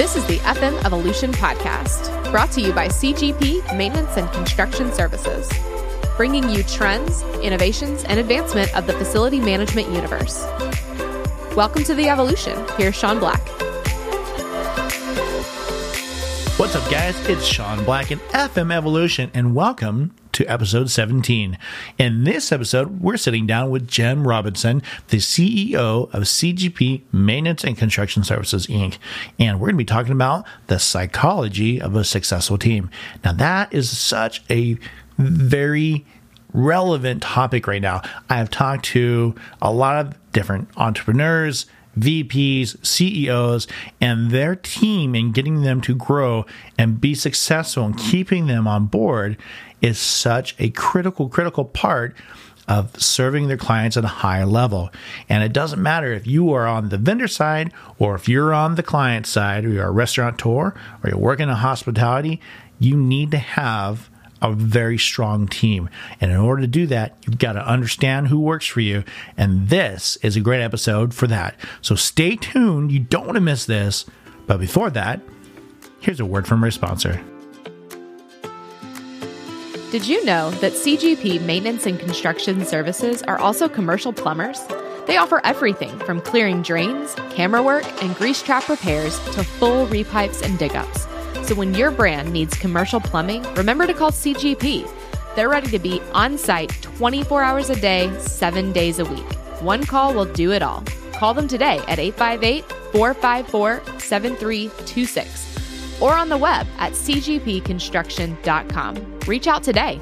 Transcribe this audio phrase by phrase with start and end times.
[0.00, 5.46] This is the FM Evolution Podcast, brought to you by CGP Maintenance and Construction Services,
[6.16, 10.42] bringing you trends, innovations, and advancement of the facility management universe.
[11.54, 12.66] Welcome to the Evolution.
[12.78, 13.46] Here's Sean Black.
[16.58, 17.20] What's up, guys?
[17.28, 21.58] It's Sean Black and FM Evolution, and welcome to episode 17.
[21.98, 27.76] In this episode, we're sitting down with Jim Robinson, the CEO of CGP Maintenance and
[27.76, 28.96] Construction Services, Inc.,
[29.38, 32.88] and we're going to be talking about the psychology of a successful team.
[33.22, 34.78] Now, that is such a
[35.18, 36.06] very
[36.54, 38.00] relevant topic right now.
[38.30, 41.66] I have talked to a lot of different entrepreneurs
[41.98, 43.66] VPs, CEOs,
[44.00, 46.46] and their team in getting them to grow
[46.78, 49.36] and be successful and keeping them on board
[49.80, 52.14] is such a critical, critical part
[52.68, 54.90] of serving their clients at a high level.
[55.28, 58.76] And it doesn't matter if you are on the vendor side or if you're on
[58.76, 62.40] the client side, or you're a restaurateur or you're working in hospitality,
[62.78, 64.08] you need to have
[64.40, 65.90] a very strong team.
[66.20, 69.04] And in order to do that, you've got to understand who works for you.
[69.36, 71.56] And this is a great episode for that.
[71.82, 72.92] So stay tuned.
[72.92, 74.06] You don't want to miss this.
[74.46, 75.20] But before that,
[76.00, 77.22] here's a word from our sponsor.
[79.90, 84.60] Did you know that CGP Maintenance and Construction Services are also commercial plumbers?
[85.08, 90.42] They offer everything from clearing drains, camera work, and grease trap repairs to full repipes
[90.42, 91.08] and dig ups.
[91.48, 94.88] So when your brand needs commercial plumbing, remember to call CGP.
[95.34, 99.32] They're ready to be on site 24 hours a day, seven days a week.
[99.60, 100.84] One call will do it all.
[101.14, 105.49] Call them today at 858 454 7326
[106.00, 109.20] or on the web at cgpconstruction.com.
[109.26, 110.00] Reach out today.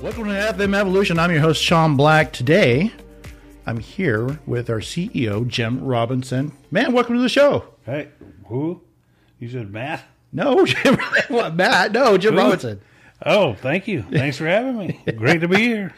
[0.00, 1.18] Welcome to FM Evolution.
[1.18, 2.32] I'm your host, Sean Black.
[2.32, 2.92] Today,
[3.66, 6.52] I'm here with our CEO, Jim Robinson.
[6.70, 7.64] Man, welcome to the show.
[7.84, 8.08] Hey,
[8.46, 8.80] who?
[9.40, 10.04] You said Matt?
[10.32, 10.96] No, Jim,
[11.28, 11.90] what, Matt.
[11.92, 12.40] No, Jim Who?
[12.40, 12.80] Robinson.
[13.26, 14.02] Oh, thank you.
[14.02, 15.00] Thanks for having me.
[15.16, 15.92] Great to be here.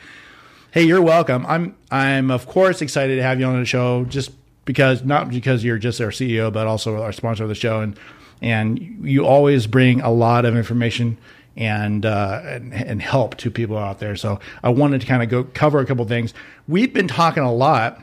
[0.70, 1.44] Hey, you're welcome.
[1.46, 4.30] I'm I'm of course excited to have you on the show, just
[4.70, 7.98] because not because you're just our CEO, but also our sponsor of the show, and
[8.40, 11.18] and you always bring a lot of information
[11.56, 14.14] and uh, and, and help to people out there.
[14.14, 16.34] So I wanted to kind of go cover a couple things.
[16.68, 18.00] We've been talking a lot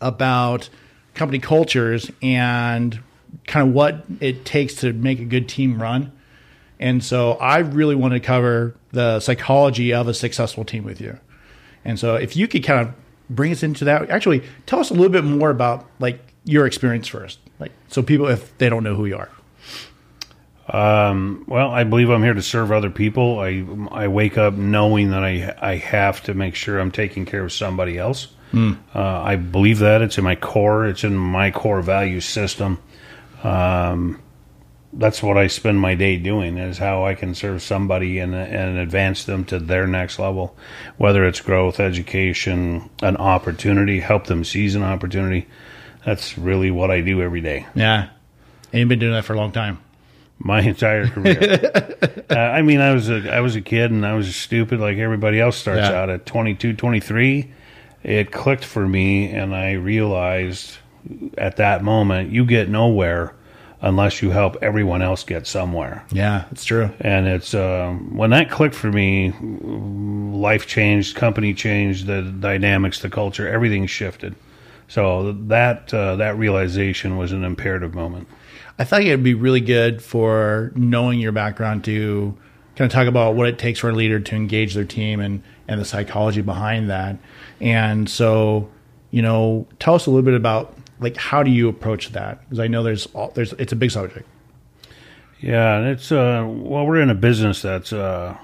[0.00, 0.70] about
[1.12, 2.98] company cultures and
[3.46, 6.10] kind of what it takes to make a good team run.
[6.80, 11.18] And so I really want to cover the psychology of a successful team with you.
[11.84, 12.94] And so if you could kind of
[13.28, 17.08] bring us into that, actually tell us a little bit more about like your experience
[17.08, 17.38] first.
[17.58, 19.30] Like so people if they don't know who you are.
[20.68, 23.38] Um, well, I believe I'm here to serve other people.
[23.38, 27.44] I I wake up knowing that I I have to make sure I'm taking care
[27.44, 28.28] of somebody else.
[28.94, 30.86] Uh, I believe that it's in my core.
[30.86, 32.78] It's in my core value system.
[33.44, 34.20] Um,
[34.98, 38.78] that's what I spend my day doing is how I can serve somebody and and
[38.78, 40.56] advance them to their next level,
[40.96, 45.46] whether it's growth, education, an opportunity, help them seize an opportunity.
[46.04, 47.66] That's really what I do every day.
[47.74, 48.08] Yeah.
[48.72, 49.78] And you've been doing that for a long time.
[50.38, 51.70] my entire career.
[52.30, 54.98] uh, I mean, I was a I was a kid and I was stupid like
[54.98, 56.00] everybody else starts Yeah.
[56.00, 57.52] out at 22, 23.
[58.02, 60.78] It clicked for me and I realized
[61.38, 63.34] at that moment you get nowhere
[63.80, 66.04] unless you help everyone else get somewhere.
[66.10, 66.90] Yeah, it's true.
[67.00, 73.10] And it's um, when that clicked for me, life changed, company changed, the dynamics, the
[73.10, 74.34] culture, everything shifted.
[74.88, 78.28] So that uh, that realization was an imperative moment.
[78.78, 82.36] I thought it'd be really good for knowing your background to
[82.76, 85.42] kind of talk about what it takes for a leader to engage their team and
[85.66, 87.16] and the psychology behind that.
[87.60, 88.70] And so,
[89.10, 92.40] you know, tell us a little bit about like how do you approach that?
[92.42, 94.28] Because I know there's all, there's it's a big subject.
[95.40, 98.36] Yeah, and it's uh well we're in a business that's uh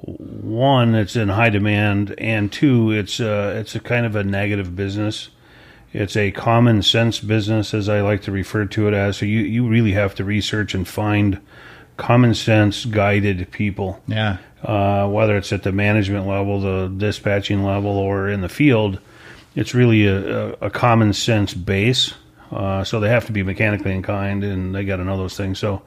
[0.00, 4.74] one it's in high demand and two it's uh it's a kind of a negative
[4.74, 5.28] business.
[5.92, 9.18] It's a common sense business as I like to refer to it as.
[9.18, 11.40] So you you really have to research and find
[11.98, 14.00] common sense guided people.
[14.06, 14.38] Yeah.
[14.62, 19.00] Uh, whether it's at the management level, the dispatching level, or in the field,
[19.54, 22.14] it's really a, a, common sense base.
[22.50, 25.58] Uh, so they have to be mechanically inclined, and they got to know those things.
[25.58, 25.82] So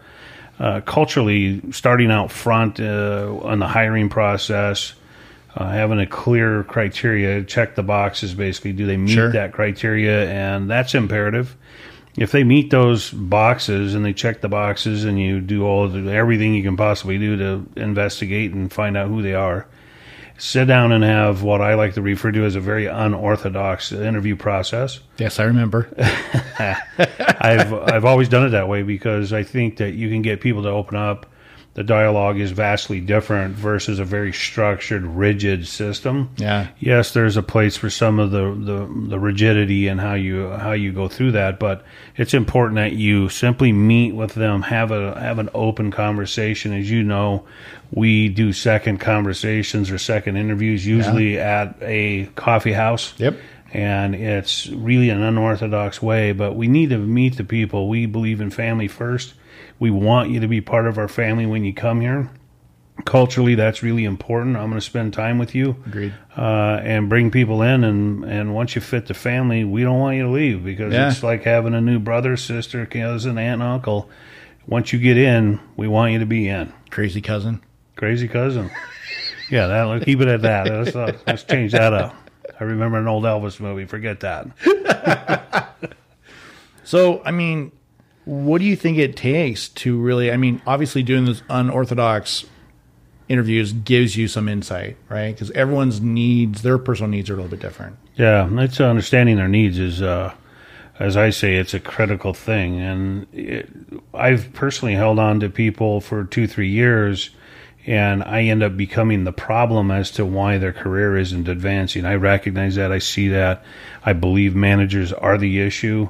[0.60, 4.94] uh, culturally, starting out front uh, on the hiring process,
[5.56, 8.34] uh, having a clear criteria, check the boxes.
[8.34, 9.32] Basically, do they meet Sure.
[9.32, 10.30] that criteria?
[10.30, 11.56] And that's imperative.
[12.18, 16.12] If they meet those boxes and they check the boxes, and you do all the,
[16.12, 19.68] everything you can possibly do to investigate and find out who they are,
[20.38, 24.36] sit down and have what I like to refer to as a very unorthodox interview
[24.36, 25.00] process.
[25.18, 25.88] Yes, I remember.
[26.60, 30.64] I've I've always done it that way because I think that you can get people
[30.64, 31.26] to open up.
[31.75, 36.30] The dialogue is vastly different versus a very structured, rigid system.
[36.38, 36.69] Yeah.
[36.80, 40.72] Yes, there's a place for some of the, the, the rigidity and how you how
[40.72, 41.83] you go through that, but
[42.16, 46.72] it's important that you simply meet with them, have a have an open conversation.
[46.74, 47.45] As you know,
[47.92, 53.36] we do second conversations or second interviews usually at a coffee house Yep.
[53.74, 58.42] and it's really an unorthodox way but we need to meet the people we believe
[58.42, 59.33] in family first
[59.80, 62.30] we want you to be part of our family when you come here.
[63.04, 64.56] Culturally that's really important.
[64.56, 65.72] I'm going to spend time with you.
[65.86, 66.13] Agreed.
[66.38, 70.16] uh, and bring people in and and once you fit the family we don't want
[70.16, 71.10] you to leave because Yeah.
[71.10, 74.10] it's like having a new brother sister cousin aunt and uncle.
[74.66, 76.72] Once you get in we want you to be in.
[76.89, 77.62] Crazy cousin.
[77.98, 78.72] crazy cousin.
[79.51, 80.66] Yeah that let's keep it at that.
[80.68, 82.16] Let's, uh, let's change that up.
[82.60, 83.86] I remember an old elvis movie.
[83.86, 84.48] Forget that.
[86.83, 87.72] So, I mean,
[88.25, 90.31] what do you think it takes to really?
[90.31, 92.45] I mean, obviously, doing those unorthodox
[93.30, 95.33] interviews gives you some insight, right?
[95.33, 97.98] Because everyone's needs, their personal needs, are a little bit different.
[98.16, 100.33] Yeah, it's uh, understanding their needs is, uh,
[101.00, 102.80] as I say, it's a critical thing.
[102.80, 103.69] And it,
[104.13, 107.30] I've personally held on to people for two, three years,
[107.86, 112.06] and I end up becoming the problem as to why their career isn't advancing.
[112.06, 112.92] I recognize that.
[112.92, 113.63] I see that.
[114.04, 116.10] I believe managers are the issue.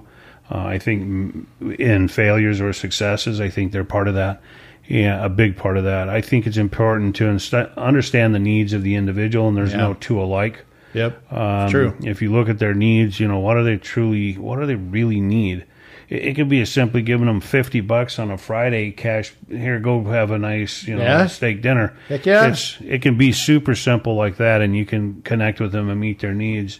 [0.51, 1.47] Uh, I think
[1.79, 4.41] in failures or successes, I think they're part of that.
[4.87, 6.09] Yeah, a big part of that.
[6.09, 9.77] I think it's important to insta- understand the needs of the individual, and there's Yeah.
[9.79, 10.63] no two alike.
[10.93, 11.33] Yep.
[11.33, 11.95] Um, True.
[12.03, 14.75] If you look at their needs, you know, what do they truly, what do they
[14.75, 15.65] really need?
[16.07, 19.33] It, it could be as simply giving them 50 bucks on a Friday cash.
[19.49, 21.25] Here, go have a nice, you know, Yeah.
[21.25, 21.93] steak dinner.
[22.07, 22.45] Heck yeah.
[22.47, 25.99] It's, it can be super simple like that and you can connect with them and
[25.99, 26.79] meet their needs.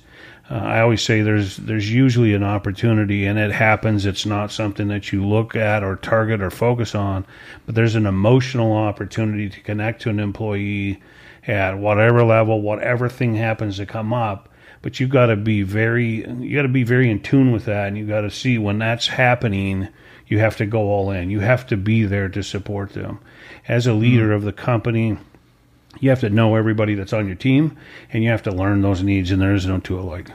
[0.50, 4.06] Uh, I always say there's, there's usually an opportunity and it happens.
[4.06, 7.26] It's not something that you look at or target or focus on,
[7.66, 11.02] but there's an emotional opportunity to connect to an employee
[11.48, 14.50] at whatever level, whatever thing happens to come up.
[14.82, 17.88] But you've got to be very, you got to be very in tune with that,
[17.88, 19.88] and you've got to see when that's happening.
[20.28, 21.32] You have to go all in.
[21.32, 23.20] You have to be there to support them.
[23.68, 25.18] As a leader of the company,
[26.00, 27.78] you have to know everybody that's on your team,
[28.12, 29.32] and you have to learn those needs.
[29.32, 30.30] And there is no two alike.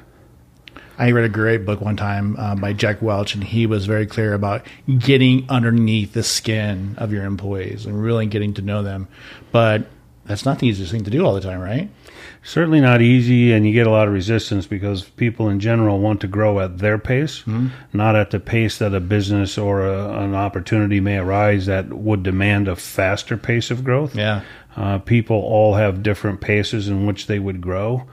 [0.99, 4.07] I read a great book one time uh, by Jack Welch, and he was very
[4.07, 4.67] clear about
[4.99, 9.09] getting underneath the skin of your employees and really getting to know them.
[9.51, 9.87] But
[10.27, 11.89] that's not the easiest thing to do all the time, right?
[12.43, 16.23] certainly not easy and you get a lot of resistance because people in general want
[16.23, 17.45] to grow at their pace
[17.93, 22.23] not at the pace that a business or a, an opportunity may arise that would
[22.23, 24.41] demand a faster pace of growth Yeah.
[24.77, 28.05] Uh, people all have different paces in which they would grow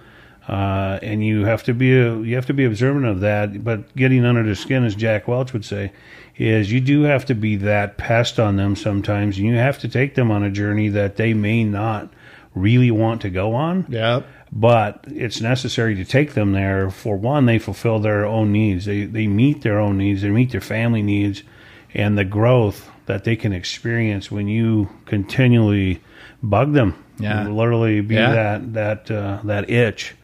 [0.48, 3.94] uh, and you have to be a, you have to be observant of that but
[3.96, 5.92] getting under the skin as jack welch would say
[6.38, 9.88] is you do have to be that pest on them sometimes and you have to
[9.88, 12.10] take them on a journey that they may not
[12.56, 14.22] really want to go on Yeah.
[14.52, 16.90] but it's necessary to take them there.
[16.90, 18.86] For one, they fulfill their own needs.
[18.86, 20.22] They they meet their own needs.
[20.24, 21.44] They meet their family needs,
[21.94, 26.02] and the growth that they can experience when you continually
[26.44, 27.04] bug them.
[27.20, 27.48] Yeah.
[27.48, 28.32] literally be Yeah.
[28.34, 30.16] that that uh, that itch.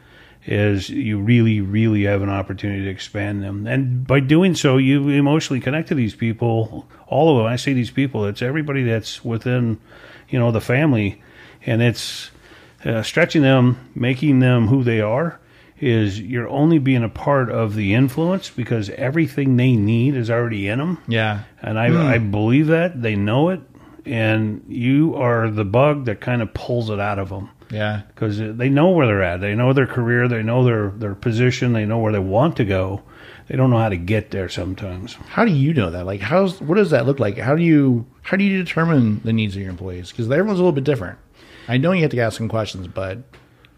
[0.45, 5.07] Is you really, really have an opportunity to expand them, and by doing so, you
[5.07, 6.85] emotionally connect to these people.
[7.07, 7.45] All of them.
[7.45, 8.25] I say these people.
[8.25, 9.79] It's everybody that's within,
[10.27, 11.21] you know, the family,
[11.65, 12.29] and it's
[12.83, 15.39] uh, stretching them, making them who they are,
[15.79, 20.67] is you're only being a part of the influence because everything they need is already
[20.67, 20.97] in them.
[21.07, 21.43] Yeah.
[21.61, 23.01] And I, I believe that.
[23.01, 23.61] They know it.
[24.05, 28.01] And you are the bug that kind of pulls it out of them Yeah.
[28.09, 29.39] because they know where they're at.
[29.41, 30.27] They know their career.
[30.27, 31.73] They know their, their position.
[31.73, 33.01] They know where they want to go.
[33.47, 35.13] They don't know how to get there sometimes.
[35.29, 36.05] How do you know that?
[36.05, 37.37] Like, how's what does that look like?
[37.37, 40.11] How do you how do you determine the needs of your employees?
[40.11, 41.19] Because everyone's a little bit different.
[41.67, 43.19] I know you have to ask some questions, but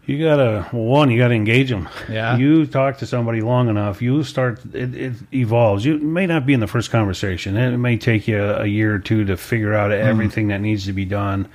[0.06, 1.10] You gotta well, one.
[1.10, 1.88] You gotta engage them.
[2.08, 2.36] Yeah.
[2.36, 4.60] You talk to somebody long enough, you start.
[4.72, 5.84] It, it evolves.
[5.84, 7.56] You may not be in the first conversation.
[7.56, 10.86] It may take you a, a year or two to figure out everything that needs
[10.86, 11.48] to be done.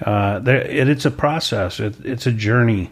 [0.00, 1.78] Uh, there, it, it's a process.
[1.78, 2.90] It, it's a journey.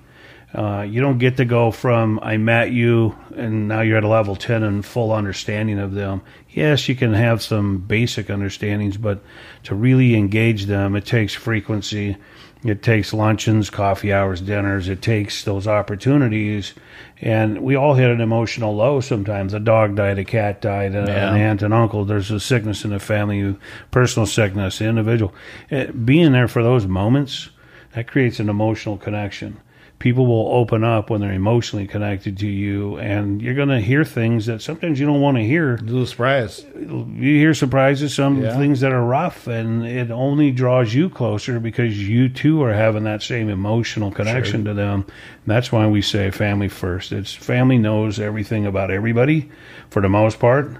[0.54, 4.08] Uh, you don't get to go from I met you and now you're at a
[4.08, 6.22] level ten and full understanding of them.
[6.50, 9.22] Yes, you can have some basic understandings, but
[9.64, 12.16] to really engage them, it takes frequency.
[12.64, 14.88] It takes luncheons, coffee hours, dinners.
[14.88, 16.74] It takes those opportunities.
[17.20, 19.54] And we all hit an emotional low sometimes.
[19.54, 21.30] A dog died, a cat died, a, Yeah.
[21.34, 22.04] an aunt, an uncle.
[22.04, 23.56] There's a sickness in the family,
[23.92, 25.32] personal sickness, individual.
[25.70, 27.50] Eh, being there for those moments,
[27.94, 29.58] that creates an emotional connection.
[29.98, 34.04] People will open up when they're emotionally connected to you, and you're going to hear
[34.04, 35.74] things that sometimes you don't want to hear.
[35.74, 36.64] A little surprise.
[36.76, 38.56] You hear surprises, some Yeah.
[38.56, 43.04] things that are rough, and it only draws you closer because you too are having
[43.04, 45.04] that same emotional connection to them.
[45.46, 47.10] That's why we say family first.
[47.10, 49.48] It's family knows everything about everybody
[49.90, 50.70] for the most part,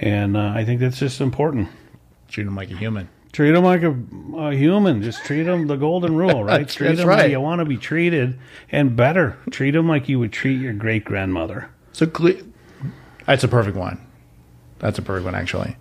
[0.00, 1.68] and uh, I think that's just important.
[2.28, 3.08] Treat them like a human.
[3.36, 3.94] Treat them like a,
[4.38, 5.02] a human.
[5.02, 6.66] Just treat them the golden rule, right?
[6.66, 7.18] Treat that's them right.
[7.18, 8.38] how you want to be treated,
[8.72, 9.36] and better.
[9.50, 11.68] Treat them like you would treat your great grandmother.
[11.92, 12.40] So cle-
[13.26, 14.00] that's a perfect one.
[14.78, 15.76] That's a perfect one, actually.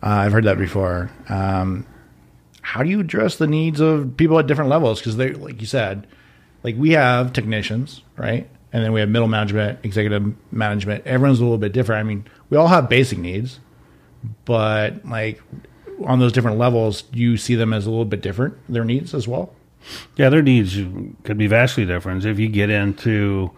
[0.00, 1.10] Uh, I've heard that before.
[1.28, 1.84] Um,
[2.62, 5.00] how do you address the needs of people at different levels?
[5.00, 6.06] Because they, like you said,
[6.62, 8.48] like we have technicians, right?
[8.72, 11.04] And then we have middle management, executive management.
[11.08, 11.98] Everyone's a little bit different.
[11.98, 13.58] I mean, we all have basic needs,
[14.44, 15.42] but like
[16.04, 19.26] on those different levels, you see them as a little bit different, their needs as
[19.28, 19.52] well?
[20.16, 20.76] Yeah, their needs
[21.24, 22.24] could be vastly different.
[22.24, 23.50] If you get into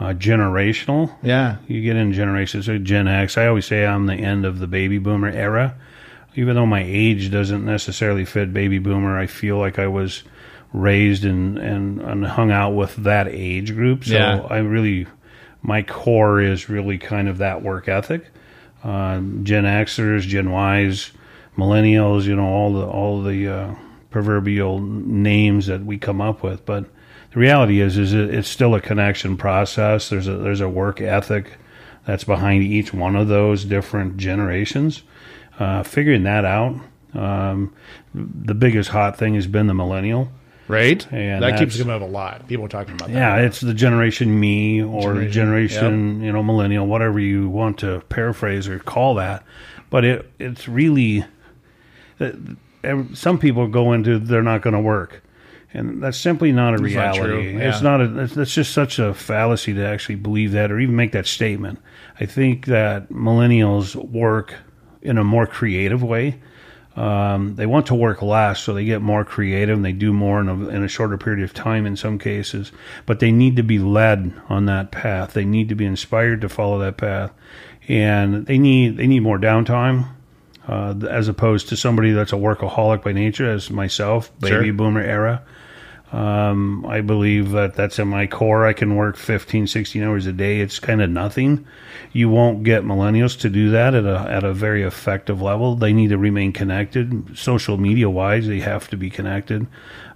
[0.00, 1.56] uh, generational, Yeah.
[1.66, 2.66] you get in generations.
[2.66, 5.74] So Gen X, I always say I'm the end of the baby boomer era.
[6.34, 10.22] Even though my age doesn't necessarily fit baby boomer, I feel like I was
[10.72, 14.04] raised and, and, and hung out with that age group.
[14.04, 14.40] So Yeah.
[14.48, 15.06] I really,
[15.62, 18.24] my core is really kind of that work ethic.
[18.82, 21.12] Uh, Gen Xers, Gen Ys,
[21.56, 23.74] millennials, you know, all the all the uh,
[24.10, 26.64] proverbial names that we come up with.
[26.64, 26.84] But
[27.32, 30.08] the reality is, is it, it's still a connection process.
[30.08, 31.52] There's a there's a work ethic
[32.06, 35.02] that's behind each one of those different generations.
[35.58, 36.76] Uh, figuring that out,
[37.14, 37.72] um,
[38.14, 40.30] the biggest hot thing has been the millennial.
[40.68, 41.06] Right?
[41.12, 42.48] And that keeps coming up a lot.
[42.48, 43.14] People are talking about that.
[43.14, 48.00] Yeah, it's the generation me or Generation, generation, you know, millennial, whatever you want to
[48.08, 49.44] paraphrase or call that.
[49.90, 51.26] But it it's really
[53.14, 55.22] some people go into they're not going to work.
[55.74, 57.20] And that's simply not a not reality.
[57.20, 58.24] true, It's not a.
[58.24, 61.78] It's, it's just such a fallacy to actually believe that or even make that statement.
[62.20, 64.54] I think that millennials work
[65.00, 66.40] in a more creative way.
[66.94, 70.40] Um, they want to work less, so they get more creative and they do more
[70.40, 72.70] in a, in a shorter period of time in some cases.
[73.06, 75.32] But they need to be led on that path.
[75.32, 77.32] They need to be inspired to follow that path,
[77.88, 80.06] and they need they need more downtime.
[80.68, 84.72] Uh, as opposed to somebody that's a workaholic by nature, as myself, baby Sure.
[84.72, 85.42] boomer era.
[86.12, 88.66] Um, I believe that that's in my core.
[88.66, 90.60] I can work 15, 16 hours a day.
[90.60, 91.64] It's kind of nothing.
[92.12, 95.74] You won't get millennials to do that at a, at a very effective level.
[95.74, 97.36] They need to remain connected.
[97.38, 99.66] Social media wise, they have to be connected.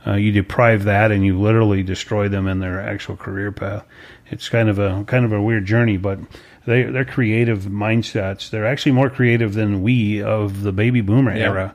[0.07, 3.85] Uh, you deprive that and you literally destroy them in their actual career path.
[4.27, 6.19] It's kind of a, kind of a weird journey, but
[6.67, 8.51] they, they're creative mindsets.
[8.51, 11.45] They're actually more creative than we of the baby boomer Yeah.
[11.45, 11.75] era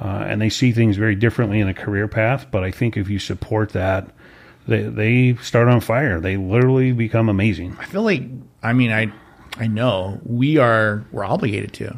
[0.00, 2.46] uh, and they see things very differently in a career path.
[2.50, 4.08] But I think if you support that,
[4.68, 6.20] they they start on fire.
[6.20, 7.76] They literally become amazing.
[7.80, 8.22] I feel like
[8.62, 9.10] I mean I
[9.58, 11.96] I know we are we're obligated to.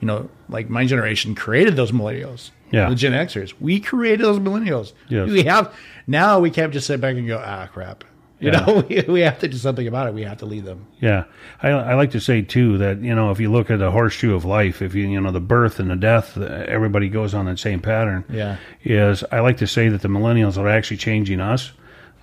[0.00, 2.50] You know, like my generation created those millennials.
[2.70, 2.90] Yeah.
[2.90, 3.54] The Gen Xers.
[3.58, 4.92] We created those millennials.
[5.08, 5.30] Yes.
[5.30, 5.74] We have
[6.06, 8.04] now we can't just sit back and go, ah crap.
[8.38, 8.60] You Yeah.
[8.66, 10.14] know, we, we have to do something about it.
[10.14, 10.86] We have to lead them.
[11.00, 11.24] Yeah,
[11.62, 14.34] I, I like to say too that you know if you look at the horseshoe
[14.34, 17.58] of life, if you you know the birth and the death, everybody goes on that
[17.58, 18.24] same pattern.
[18.30, 18.56] Yeah.
[18.84, 21.72] is I like to say that the millennials are actually changing us.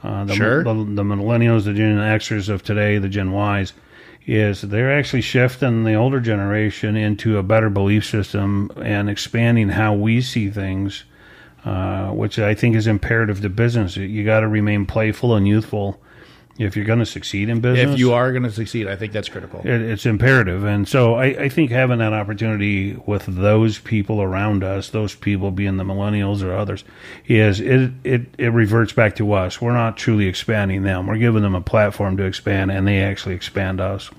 [0.03, 0.63] Uh, the, Sure.
[0.65, 3.72] the, the millennials, the Gen Xers of today, the Gen Ys,
[4.25, 9.93] is they're actually shifting the older generation into a better belief system and expanding how
[9.93, 11.05] we see things,
[11.65, 13.96] uh, which I think is imperative to business.
[13.96, 16.00] You got to remain playful and youthful
[16.60, 19.12] if you're going to succeed in business If you are going to succeed, I think
[19.12, 19.62] that's critical.
[19.62, 20.63] it, it's imperative.
[20.65, 25.50] And so I, I think having that opportunity with those people around us, those people
[25.50, 26.84] being the millennials or others,
[27.25, 29.62] is it, it, it reverts back to us.
[29.62, 31.08] We're not truly expanding them.
[31.08, 34.12] We're giving them a platform to expand, and they actually expand us.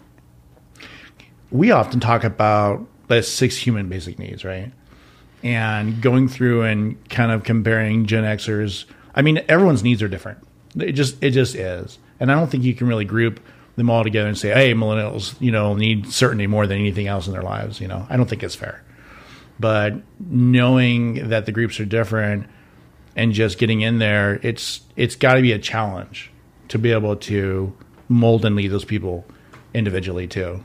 [1.52, 4.72] we often talk about the six human basic needs, right?
[5.44, 8.86] And going through and kind of comparing Gen Xers.
[9.14, 10.38] I mean, everyone's needs are different.
[10.76, 13.38] It just it just is, and I don't think you can really group
[13.76, 17.26] them all together and say, "Hey, millennials, you know, need certainty more than anything else
[17.26, 18.82] in their lives." You know, I don't think it's fair.
[19.60, 22.46] But knowing that the groups are different
[23.14, 26.32] and just getting in there, it's it's got to be a challenge
[26.68, 27.72] to be able to
[28.08, 29.24] mold and lead those people
[29.72, 30.64] individually too.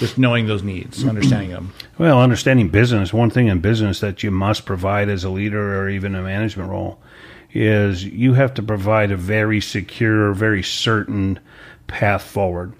[0.00, 1.74] Just knowing those needs, understanding them.
[1.98, 5.90] Well, understanding business, one thing in business that you must provide as a leader or
[5.90, 6.98] even a management role
[7.52, 11.38] is you have to provide a very secure, very certain
[11.86, 12.72] path forward.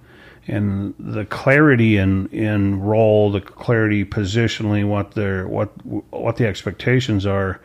[0.47, 7.27] And the clarity in, in role, the clarity positionally, what their what what the expectations
[7.27, 7.61] are,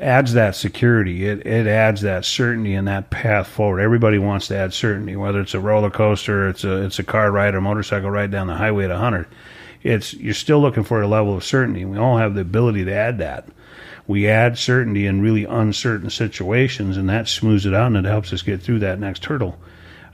[0.00, 1.26] adds that security.
[1.26, 3.80] It it adds that certainty and that path forward.
[3.80, 7.30] Everybody wants to add certainty, whether it's a roller coaster, it's a it's a car
[7.30, 9.26] ride or motorcycle ride down the highway at 100.
[9.82, 11.84] It's you're still looking for a level of certainty.
[11.84, 13.48] We all have the ability to add that.
[14.06, 18.32] We add certainty in really uncertain situations, and that smooths it out and it helps
[18.32, 19.58] us get through that next hurdle.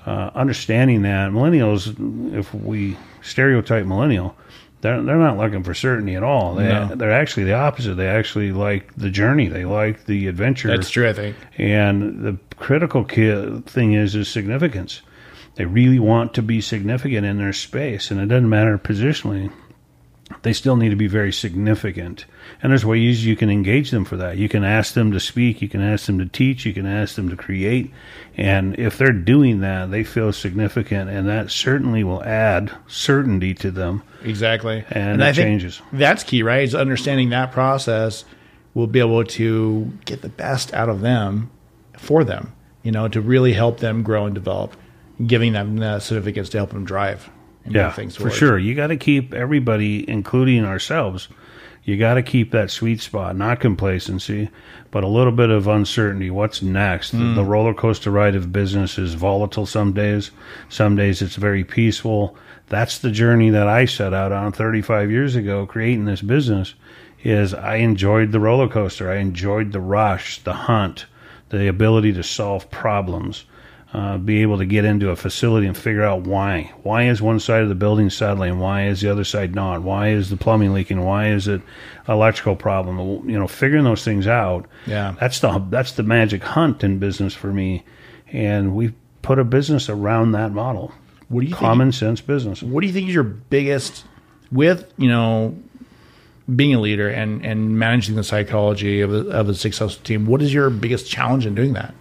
[0.06, 1.94] Uh, understanding that millennials,
[2.34, 4.34] if we stereotype millennial,
[4.80, 6.54] they're they're not looking for certainty at all.
[6.54, 6.94] They No.
[6.94, 7.94] they're actually the opposite.
[7.96, 9.48] They actually like the journey.
[9.48, 10.68] They like the adventure.
[10.68, 11.36] That's true, I think.
[11.58, 15.02] And the critical ki- thing is is significance.
[15.56, 19.50] They really want to be significant in their space, and it doesn't matter positionally.
[20.42, 22.24] They still need to be very significant.
[22.62, 24.38] And there's ways you can engage them for that.
[24.38, 27.14] You can ask them to speak, you can ask them to teach, you can ask
[27.14, 27.92] them to create.
[28.36, 33.70] And if they're doing that, they feel significant, and that certainly will add certainty to
[33.70, 34.02] them.
[34.22, 34.84] Exactly.
[34.90, 35.82] And I it changes.
[35.92, 36.62] That's key, right?
[36.62, 38.24] Is understanding that process
[38.72, 41.50] will be able to get the best out of them
[41.98, 44.74] for them, you know, to really help them grow and develop,
[45.26, 48.32] giving them the certificates to help them drive and Yeah, for forward.
[48.32, 48.58] sure.
[48.58, 51.28] You got to keep everybody, including ourselves,
[51.82, 54.50] you got to keep that sweet spot, not complacency,
[54.90, 56.30] but a little bit of uncertainty.
[56.30, 57.12] What's next?
[57.12, 57.34] Hmm.
[57.34, 60.30] The roller coaster ride of business is volatile some days.
[60.68, 62.36] Some days it's very peaceful.
[62.68, 66.74] That's the journey that I set out on 35 years ago, creating this business.
[67.22, 69.10] Is I enjoyed the roller coaster.
[69.10, 71.04] I enjoyed the rush, the hunt,
[71.50, 73.44] the ability to solve problems
[73.92, 76.72] uh, be able to get into a facility and figure out why.
[76.84, 78.60] Why is one side of the building settling?
[78.60, 79.82] Why is the other side not?
[79.82, 81.02] Why is the plumbing leaking?
[81.04, 81.60] Why is it
[82.08, 83.28] electrical problem?
[83.28, 84.66] You know, figuring those things out.
[84.86, 85.14] Yeah.
[85.18, 87.82] that's the that's the magic hunt in business for me,
[88.32, 88.92] and we
[89.22, 90.92] put a business around that model.
[91.28, 92.62] What do you think- Common sense business.
[92.62, 94.04] What do you think is your biggest
[94.52, 95.56] with you know
[96.54, 100.26] being a leader and and managing the psychology of a, of a successful team?
[100.26, 101.92] What is your biggest challenge in doing that?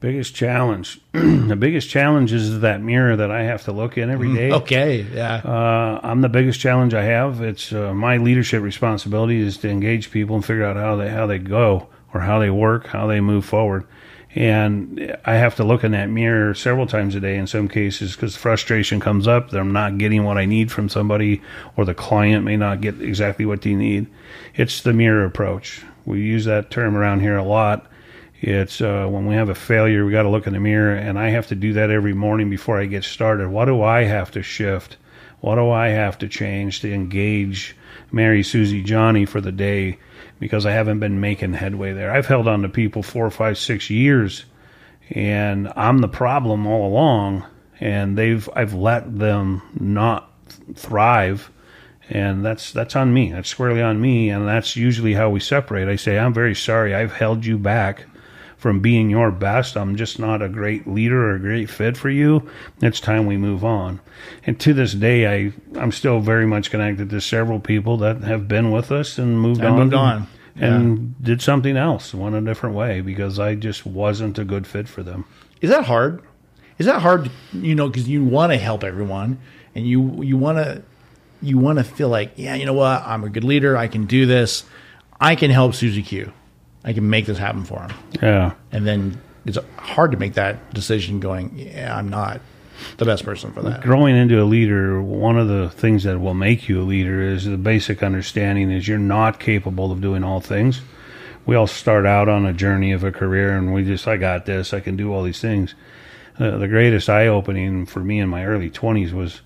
[0.00, 1.00] Biggest challenge.
[1.12, 4.52] the biggest challenge is that mirror that I have to look in every day.
[4.52, 7.40] Okay, yeah, Uh, I'm the biggest challenge I have.
[7.42, 11.26] It's uh, my leadership responsibility is to engage people and figure out how they how
[11.26, 13.86] they go or how they work, how they move forward.
[14.34, 18.14] And I have to look in that mirror several times a day in some cases
[18.14, 19.50] because frustration comes up.
[19.50, 21.42] that I'm not getting what I need from somebody,
[21.76, 24.06] or the client may not get exactly what they need.
[24.54, 25.82] It's the mirror approach.
[26.04, 27.90] We use that term around here a lot.
[28.40, 31.18] It's uh, when we have a failure, we got to look in the mirror, and
[31.18, 33.48] I have to do that every morning before I get started.
[33.48, 34.96] What do I have to shift?
[35.40, 37.76] What do I have to change to engage
[38.12, 39.98] Mary, Susie, Johnny for the day?
[40.38, 42.12] Because I haven't been making headway there.
[42.12, 44.44] I've held on to people four, five, six years,
[45.10, 47.44] and I'm the problem all along.
[47.80, 50.32] And they've I've let them not
[50.74, 51.50] thrive,
[52.08, 53.32] and that's that's on me.
[53.32, 55.88] That's squarely on me, and that's usually how we separate.
[55.88, 56.94] I say I'm very sorry.
[56.94, 58.06] I've held you back
[58.58, 59.76] from being your best.
[59.76, 62.48] I'm just not a great leader or a great fit for you.
[62.82, 64.00] It's time we move on.
[64.44, 68.48] And to this day, I I'm still very much connected to several people that have
[68.48, 70.26] been with us and moved And on, moved on.
[70.56, 74.88] and did something else, went a different way because I just wasn't a good fit
[74.88, 75.24] for them.
[75.60, 76.22] is that hard?
[76.78, 77.30] Is that hard?
[77.52, 79.38] You know, because you want to help everyone,
[79.74, 80.82] and you you want to
[81.42, 83.02] you want to feel like, yeah, you know what?
[83.06, 83.76] I'm a good leader.
[83.76, 84.64] I can do this.
[85.20, 86.32] I can help Susie Q.
[86.88, 87.92] I can make this happen for him.
[88.22, 88.54] Yeah.
[88.72, 91.20] And then it's hard to make that decision.
[91.20, 92.40] Going, yeah, I'm not
[92.96, 93.82] the best person for that.
[93.82, 97.44] growing into a leader, one of the things that will make you a leader is
[97.44, 100.80] the basic understanding is you're not capable of doing all things.
[101.44, 104.46] We all start out on a journey of a career and we just, I got
[104.46, 105.74] this, I can do all these things.
[106.38, 109.42] Uh, the greatest eye opening for me in my early 20s was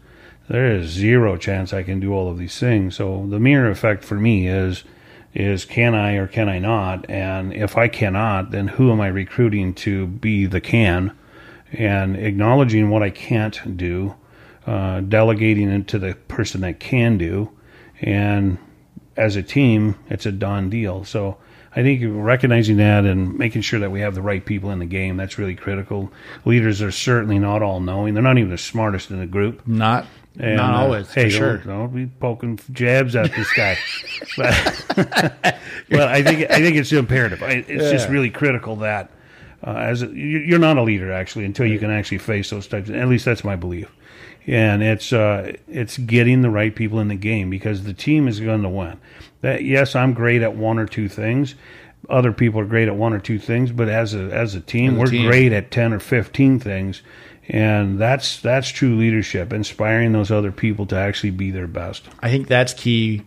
[0.49, 2.95] there is zero chance I can do all of these things.
[2.95, 4.85] So the mirror effect for me is
[5.35, 7.09] is can I or can I not?
[7.09, 11.17] And if I cannot, then who am I recruiting to be the can?
[11.73, 14.15] And acknowledging what I can't do,
[14.67, 17.51] uh, delegating it to the person that can do,
[18.01, 18.59] and
[19.17, 21.05] as a team, it's a done deal.
[21.05, 21.39] So
[21.75, 24.87] I think recognizing that and making sure that we have the right people in the
[24.87, 26.13] game, that's really critical.
[26.45, 28.13] Leaders are certainly not all knowing.
[28.13, 29.67] They're not even the smartest in the group.
[29.67, 30.07] Not
[30.39, 31.57] And, not uh, always, hey, for sure.
[31.59, 33.77] don't, don't be poking jabs at this guy.
[34.37, 35.57] but,
[35.91, 37.43] well, I think I think it's imperative.
[37.43, 39.11] I, it's just really critical that
[39.67, 42.67] uh, as a, you- you're not a leader actually until you can actually face those
[42.67, 42.89] types.
[42.91, 43.91] At least that's my belief.
[44.47, 48.41] And it's uh, it's getting the right people in the game because the team is
[48.41, 48.99] going to win.
[49.43, 51.55] That yes, I'm great at one or two things.
[52.09, 54.93] Other people are great at one or two things, but as a as a team,
[54.95, 55.27] As a we're team.
[55.29, 57.03] great at ten or fifteen things,
[57.53, 62.09] and that's that's true leadership, inspiring those other people to actually be their best.
[62.21, 63.23] I think that's key.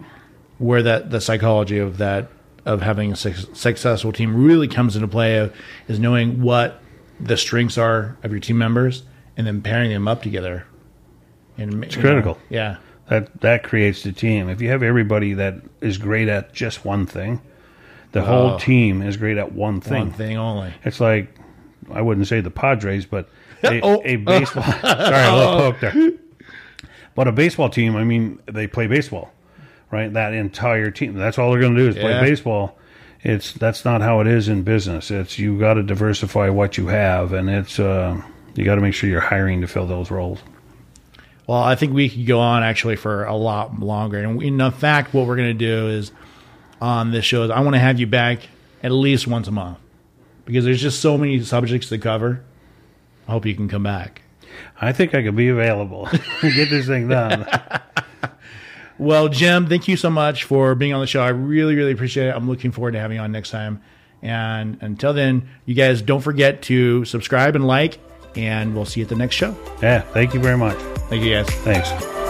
[0.58, 2.30] Where that the psychology of that
[2.66, 5.54] of having a suc- successful team really comes into play of,
[5.88, 6.82] is knowing what
[7.20, 9.04] the strengths are of your team members
[9.38, 10.66] and then pairing them up together.
[11.58, 12.38] And it's critical.
[12.50, 12.78] yeah.
[13.10, 14.50] That that creates the team.
[14.50, 17.40] If you have everybody that is great at just one thing,
[18.14, 18.58] the whole Oh.
[18.58, 20.00] team is great at one thing.
[20.08, 20.74] One thing only.
[20.84, 21.28] It's like
[21.94, 23.30] I wouldn't say the Padres, but
[23.72, 24.02] a, Oh.
[24.06, 24.64] a baseball.
[24.82, 26.12] sorry, a little poke there.
[27.16, 29.32] But a baseball team, I mean, they play baseball,
[29.92, 30.12] right?
[30.12, 31.14] That entire team.
[31.14, 32.22] That's all they're going to do is play Yeah.
[32.22, 32.78] baseball.
[33.24, 35.10] It's that's not how it is in business.
[35.10, 38.22] It's you got to diversify what you have, and it's uh,
[38.54, 40.40] you got to make sure you're hiring to fill those roles.
[41.48, 44.20] Well, I think we could go on actually for a lot longer.
[44.20, 46.12] And in fact, what we're going to do is
[46.82, 48.40] on this show is I want to have you back
[48.84, 49.78] at least once a month
[50.46, 52.44] because there's just so many subjects to cover.
[53.28, 54.22] I hope you can come back.
[54.80, 56.08] I think I could be available.
[56.42, 57.46] Get this thing done.
[58.98, 61.22] Well, Jim, thank you so much for being on the show.
[61.22, 62.36] I really, really appreciate it.
[62.36, 63.82] I'm looking forward to having you on next time.
[64.22, 68.00] And until then, you guys don't forget to subscribe and like,
[68.36, 69.56] and we'll see you at the next show.
[69.82, 70.78] Yeah, thank you very much.
[71.10, 71.48] Thank you guys.
[71.48, 72.25] Thanks.